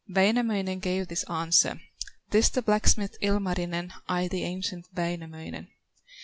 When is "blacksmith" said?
2.63-3.17